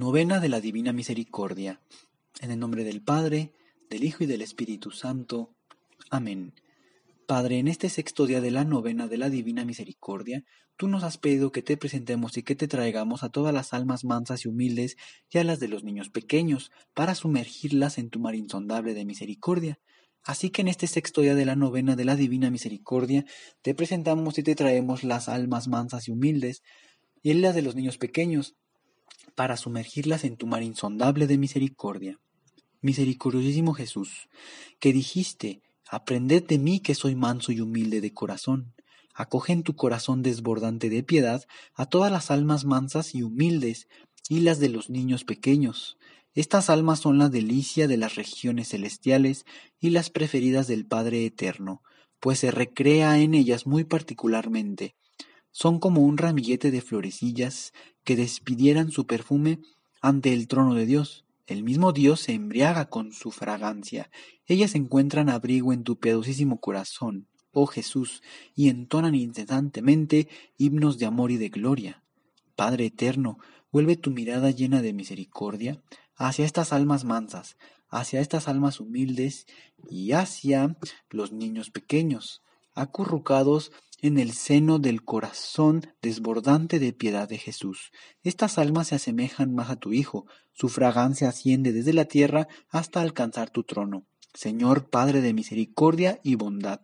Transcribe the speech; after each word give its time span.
Novena 0.00 0.40
de 0.40 0.48
la 0.48 0.62
Divina 0.62 0.94
Misericordia. 0.94 1.82
En 2.40 2.50
el 2.50 2.58
nombre 2.58 2.84
del 2.84 3.02
Padre, 3.02 3.52
del 3.90 4.02
Hijo 4.02 4.24
y 4.24 4.26
del 4.26 4.40
Espíritu 4.40 4.92
Santo. 4.92 5.54
Amén. 6.08 6.54
Padre, 7.26 7.58
en 7.58 7.68
este 7.68 7.90
sexto 7.90 8.24
día 8.24 8.40
de 8.40 8.50
la 8.50 8.64
novena 8.64 9.08
de 9.08 9.18
la 9.18 9.28
Divina 9.28 9.66
Misericordia, 9.66 10.42
tú 10.78 10.88
nos 10.88 11.04
has 11.04 11.18
pedido 11.18 11.52
que 11.52 11.60
te 11.60 11.76
presentemos 11.76 12.38
y 12.38 12.42
que 12.42 12.56
te 12.56 12.66
traigamos 12.66 13.22
a 13.22 13.28
todas 13.28 13.52
las 13.52 13.74
almas 13.74 14.06
mansas 14.06 14.46
y 14.46 14.48
humildes 14.48 14.96
y 15.28 15.36
a 15.36 15.44
las 15.44 15.60
de 15.60 15.68
los 15.68 15.84
niños 15.84 16.08
pequeños, 16.08 16.72
para 16.94 17.14
sumergirlas 17.14 17.98
en 17.98 18.08
tu 18.08 18.20
mar 18.20 18.34
insondable 18.34 18.94
de 18.94 19.04
misericordia. 19.04 19.80
Así 20.24 20.48
que 20.48 20.62
en 20.62 20.68
este 20.68 20.86
sexto 20.86 21.20
día 21.20 21.34
de 21.34 21.44
la 21.44 21.56
novena 21.56 21.94
de 21.94 22.06
la 22.06 22.16
Divina 22.16 22.48
Misericordia, 22.48 23.26
te 23.60 23.74
presentamos 23.74 24.38
y 24.38 24.44
te 24.44 24.54
traemos 24.54 25.04
las 25.04 25.28
almas 25.28 25.68
mansas 25.68 26.08
y 26.08 26.12
humildes 26.12 26.62
y 27.22 27.34
las 27.34 27.54
de 27.54 27.60
los 27.60 27.74
niños 27.74 27.98
pequeños, 27.98 28.56
para 29.34 29.56
sumergirlas 29.56 30.24
en 30.24 30.36
tu 30.36 30.46
mar 30.46 30.62
insondable 30.62 31.26
de 31.26 31.38
misericordia. 31.38 32.18
Misericordiosísimo 32.82 33.74
Jesús, 33.74 34.28
que 34.78 34.92
dijiste, 34.92 35.62
aprended 35.88 36.44
de 36.44 36.58
mí 36.58 36.80
que 36.80 36.94
soy 36.94 37.14
manso 37.14 37.52
y 37.52 37.60
humilde 37.60 38.00
de 38.00 38.12
corazón. 38.12 38.74
Acoge 39.14 39.52
en 39.52 39.62
tu 39.62 39.76
corazón 39.76 40.22
desbordante 40.22 40.88
de 40.88 41.02
piedad 41.02 41.44
a 41.74 41.86
todas 41.86 42.10
las 42.12 42.30
almas 42.30 42.64
mansas 42.64 43.14
y 43.14 43.22
humildes 43.22 43.88
y 44.28 44.40
las 44.40 44.60
de 44.60 44.68
los 44.68 44.88
niños 44.88 45.24
pequeños. 45.24 45.98
Estas 46.34 46.70
almas 46.70 47.00
son 47.00 47.18
la 47.18 47.28
delicia 47.28 47.88
de 47.88 47.96
las 47.96 48.14
regiones 48.14 48.68
celestiales 48.68 49.44
y 49.80 49.90
las 49.90 50.10
preferidas 50.10 50.68
del 50.68 50.86
Padre 50.86 51.26
Eterno, 51.26 51.82
pues 52.20 52.38
se 52.38 52.50
recrea 52.50 53.18
en 53.18 53.34
ellas 53.34 53.66
muy 53.66 53.84
particularmente, 53.84 54.94
son 55.52 55.78
como 55.78 56.02
un 56.02 56.18
ramillete 56.18 56.70
de 56.70 56.80
florecillas 56.80 57.72
que 58.04 58.16
despidieran 58.16 58.90
su 58.90 59.06
perfume 59.06 59.60
ante 60.00 60.32
el 60.32 60.48
trono 60.48 60.74
de 60.74 60.86
Dios. 60.86 61.24
El 61.46 61.64
mismo 61.64 61.92
Dios 61.92 62.20
se 62.20 62.32
embriaga 62.32 62.88
con 62.88 63.12
su 63.12 63.32
fragancia. 63.32 64.10
Ellas 64.46 64.74
encuentran 64.74 65.28
abrigo 65.28 65.72
en 65.72 65.82
tu 65.82 65.98
piadosísimo 65.98 66.60
corazón, 66.60 67.26
oh 67.52 67.66
Jesús, 67.66 68.22
y 68.54 68.68
entonan 68.68 69.14
incesantemente 69.14 70.28
himnos 70.56 70.98
de 70.98 71.06
amor 71.06 71.32
y 71.32 71.36
de 71.36 71.48
gloria. 71.48 72.04
Padre 72.54 72.86
eterno, 72.86 73.38
vuelve 73.72 73.96
tu 73.96 74.10
mirada 74.10 74.50
llena 74.50 74.82
de 74.82 74.92
misericordia 74.92 75.82
hacia 76.14 76.44
estas 76.44 76.72
almas 76.72 77.04
mansas, 77.04 77.56
hacia 77.88 78.20
estas 78.20 78.46
almas 78.46 78.78
humildes 78.78 79.46
y 79.88 80.12
hacia 80.12 80.76
los 81.08 81.32
niños 81.32 81.70
pequeños, 81.70 82.42
acurrucados 82.74 83.72
en 84.02 84.18
el 84.18 84.32
seno 84.32 84.78
del 84.78 85.04
corazón 85.04 85.86
desbordante 86.00 86.78
de 86.78 86.92
piedad 86.92 87.28
de 87.28 87.38
Jesús. 87.38 87.90
Estas 88.22 88.58
almas 88.58 88.88
se 88.88 88.94
asemejan 88.94 89.54
más 89.54 89.70
a 89.70 89.76
tu 89.76 89.92
Hijo, 89.92 90.26
su 90.52 90.68
fragancia 90.68 91.28
asciende 91.28 91.72
desde 91.72 91.92
la 91.92 92.06
tierra 92.06 92.48
hasta 92.68 93.00
alcanzar 93.00 93.50
tu 93.50 93.64
trono. 93.64 94.06
Señor 94.32 94.88
Padre 94.88 95.20
de 95.20 95.34
misericordia 95.34 96.20
y 96.22 96.36
bondad, 96.36 96.80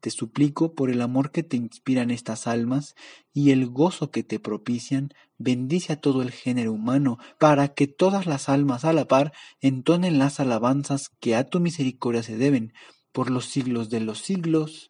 te 0.00 0.10
suplico 0.10 0.74
por 0.74 0.90
el 0.90 1.00
amor 1.00 1.30
que 1.30 1.42
te 1.42 1.56
inspiran 1.56 2.10
estas 2.10 2.46
almas 2.46 2.94
y 3.32 3.50
el 3.50 3.68
gozo 3.68 4.10
que 4.10 4.22
te 4.22 4.40
propician, 4.40 5.12
bendice 5.38 5.92
a 5.92 6.00
todo 6.00 6.22
el 6.22 6.30
género 6.30 6.72
humano, 6.72 7.18
para 7.38 7.68
que 7.68 7.86
todas 7.86 8.26
las 8.26 8.48
almas 8.48 8.84
a 8.84 8.92
la 8.92 9.06
par 9.06 9.32
entonen 9.60 10.18
las 10.18 10.40
alabanzas 10.40 11.10
que 11.20 11.36
a 11.36 11.44
tu 11.44 11.60
misericordia 11.60 12.22
se 12.22 12.36
deben, 12.36 12.72
por 13.12 13.30
los 13.30 13.46
siglos 13.46 13.90
de 13.90 14.00
los 14.00 14.20
siglos. 14.20 14.89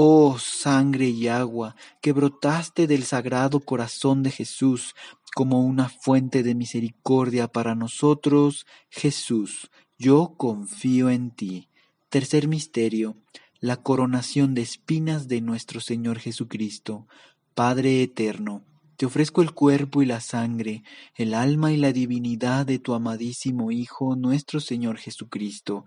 Oh 0.00 0.38
sangre 0.38 1.08
y 1.08 1.26
agua 1.26 1.74
que 2.00 2.12
brotaste 2.12 2.86
del 2.86 3.02
sagrado 3.02 3.58
corazón 3.58 4.22
de 4.22 4.30
Jesús, 4.30 4.94
como 5.34 5.62
una 5.62 5.88
fuente 5.88 6.44
de 6.44 6.54
misericordia 6.54 7.48
para 7.48 7.74
nosotros, 7.74 8.64
Jesús, 8.90 9.72
yo 9.98 10.34
confío 10.36 11.10
en 11.10 11.32
ti. 11.32 11.68
Tercer 12.10 12.46
misterio, 12.46 13.16
la 13.58 13.78
coronación 13.78 14.54
de 14.54 14.62
espinas 14.62 15.26
de 15.26 15.40
nuestro 15.40 15.80
Señor 15.80 16.20
Jesucristo. 16.20 17.08
Padre 17.56 18.00
eterno, 18.00 18.62
te 18.98 19.06
ofrezco 19.06 19.42
el 19.42 19.52
cuerpo 19.52 20.00
y 20.00 20.06
la 20.06 20.20
sangre, 20.20 20.84
el 21.16 21.34
alma 21.34 21.72
y 21.72 21.76
la 21.76 21.92
divinidad 21.92 22.66
de 22.66 22.78
tu 22.78 22.94
amadísimo 22.94 23.72
Hijo, 23.72 24.14
nuestro 24.14 24.60
Señor 24.60 24.98
Jesucristo, 24.98 25.86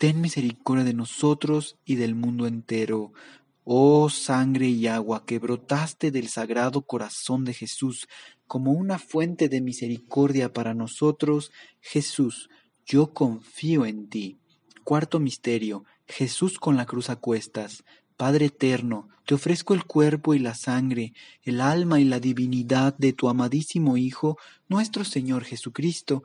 ten 0.00 0.22
misericordia 0.22 0.82
de 0.82 0.94
nosotros 0.94 1.76
y 1.84 1.96
del 1.96 2.14
mundo 2.14 2.46
entero. 2.46 3.12
Oh 3.64 4.08
sangre 4.08 4.66
y 4.66 4.86
agua 4.86 5.26
que 5.26 5.38
brotaste 5.38 6.10
del 6.10 6.28
sagrado 6.28 6.80
corazón 6.86 7.44
de 7.44 7.52
Jesús 7.52 8.08
como 8.46 8.72
una 8.72 8.98
fuente 8.98 9.50
de 9.50 9.60
misericordia 9.60 10.54
para 10.54 10.72
nosotros, 10.72 11.52
Jesús, 11.82 12.48
yo 12.86 13.12
confío 13.12 13.84
en 13.84 14.08
ti. 14.08 14.38
Cuarto 14.84 15.20
misterio, 15.20 15.84
Jesús 16.06 16.58
con 16.58 16.78
la 16.78 16.86
cruz 16.86 17.10
a 17.10 17.16
cuestas. 17.16 17.84
Padre 18.16 18.46
eterno, 18.46 19.10
te 19.26 19.34
ofrezco 19.34 19.74
el 19.74 19.84
cuerpo 19.84 20.32
y 20.32 20.38
la 20.38 20.54
sangre, 20.54 21.12
el 21.42 21.60
alma 21.60 22.00
y 22.00 22.04
la 22.04 22.20
divinidad 22.20 22.96
de 22.96 23.12
tu 23.12 23.28
amadísimo 23.28 23.98
Hijo, 23.98 24.38
nuestro 24.66 25.04
Señor 25.04 25.44
Jesucristo, 25.44 26.24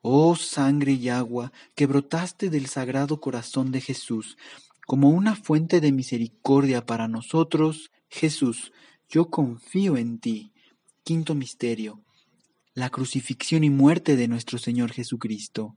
Oh 0.00 0.36
sangre 0.36 0.92
y 0.92 1.08
agua 1.08 1.52
que 1.74 1.86
brotaste 1.86 2.50
del 2.50 2.66
sagrado 2.66 3.20
corazón 3.20 3.72
de 3.72 3.80
Jesús, 3.80 4.36
como 4.86 5.10
una 5.10 5.34
fuente 5.34 5.80
de 5.80 5.90
misericordia 5.90 6.86
para 6.86 7.08
nosotros, 7.08 7.90
Jesús, 8.08 8.72
yo 9.08 9.30
confío 9.30 9.96
en 9.96 10.18
ti. 10.18 10.52
Quinto 11.02 11.34
misterio. 11.34 12.02
La 12.74 12.90
crucifixión 12.90 13.64
y 13.64 13.70
muerte 13.70 14.16
de 14.16 14.28
nuestro 14.28 14.58
Señor 14.58 14.92
Jesucristo. 14.92 15.76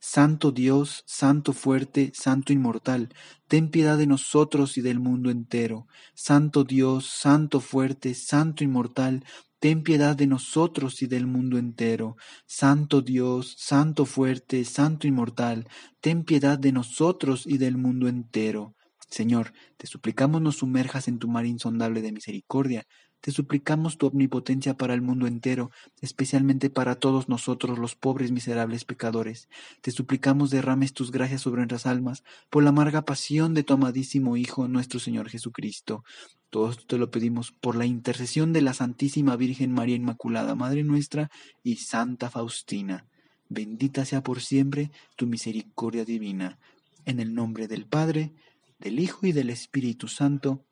Santo 0.00 0.50
Dios, 0.50 1.04
Santo 1.06 1.52
fuerte, 1.52 2.10
Santo 2.14 2.54
inmortal, 2.54 3.10
ten 3.48 3.70
piedad 3.70 3.98
de 3.98 4.06
nosotros 4.06 4.78
y 4.78 4.80
del 4.80 4.98
mundo 4.98 5.30
entero. 5.30 5.86
Santo 6.14 6.64
Dios, 6.64 7.06
Santo 7.06 7.60
fuerte, 7.60 8.14
Santo 8.14 8.64
inmortal, 8.64 9.24
ten 9.58 9.82
piedad 9.82 10.16
de 10.16 10.26
nosotros 10.26 11.02
y 11.02 11.06
del 11.06 11.26
mundo 11.26 11.58
entero. 11.58 12.16
Santo 12.46 13.02
Dios, 13.02 13.54
Santo 13.58 14.06
fuerte, 14.06 14.64
Santo 14.64 15.06
inmortal, 15.06 15.68
ten 16.00 16.24
piedad 16.24 16.58
de 16.58 16.72
nosotros 16.72 17.46
y 17.46 17.58
del 17.58 17.76
mundo 17.76 18.08
entero. 18.08 18.74
Señor, 19.10 19.52
te 19.76 19.86
suplicamos 19.86 20.40
nos 20.40 20.56
sumerjas 20.56 21.08
en 21.08 21.18
tu 21.18 21.28
mar 21.28 21.44
insondable 21.44 22.00
de 22.00 22.12
misericordia, 22.12 22.86
te 23.20 23.32
suplicamos 23.32 23.98
tu 23.98 24.06
omnipotencia 24.06 24.74
para 24.74 24.94
el 24.94 25.02
mundo 25.02 25.26
entero, 25.26 25.70
especialmente 26.00 26.70
para 26.70 26.94
todos 26.94 27.28
nosotros 27.28 27.78
los 27.78 27.94
pobres 27.94 28.32
miserables 28.32 28.84
pecadores. 28.84 29.48
Te 29.82 29.90
suplicamos 29.90 30.50
derrames 30.50 30.94
tus 30.94 31.10
gracias 31.10 31.42
sobre 31.42 31.60
nuestras 31.60 31.86
almas 31.86 32.24
por 32.48 32.62
la 32.62 32.70
amarga 32.70 33.02
pasión 33.02 33.52
de 33.52 33.62
tu 33.62 33.74
amadísimo 33.74 34.36
Hijo, 34.36 34.68
nuestro 34.68 35.00
Señor 35.00 35.28
Jesucristo. 35.28 36.04
Todo 36.48 36.70
esto 36.70 36.84
te 36.86 36.98
lo 36.98 37.10
pedimos 37.10 37.52
por 37.52 37.76
la 37.76 37.86
intercesión 37.86 38.52
de 38.52 38.62
la 38.62 38.74
Santísima 38.74 39.36
Virgen 39.36 39.72
María 39.72 39.96
Inmaculada, 39.96 40.54
Madre 40.54 40.82
nuestra, 40.82 41.30
y 41.62 41.76
Santa 41.76 42.30
Faustina. 42.30 43.06
Bendita 43.48 44.04
sea 44.04 44.22
por 44.22 44.40
siempre 44.40 44.90
tu 45.16 45.26
misericordia 45.26 46.04
divina. 46.04 46.58
En 47.04 47.20
el 47.20 47.34
nombre 47.34 47.68
del 47.68 47.86
Padre, 47.86 48.32
del 48.78 48.98
Hijo 48.98 49.26
y 49.26 49.32
del 49.32 49.50
Espíritu 49.50 50.08
Santo. 50.08 50.64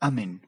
Amén. 0.00 0.42